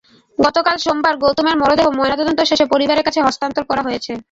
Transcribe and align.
গতকাল 0.39 0.75
সোমবার 0.85 1.15
গৌতমের 1.23 1.55
মরদেহ 1.61 1.87
ময়নাতদন্ত 1.97 2.39
শেষে 2.49 2.65
পরিবারের 2.73 3.05
কাছে 3.07 3.19
হস্তান্তর 3.21 3.63
করা 3.69 3.81
হয়েছে। 3.83 4.11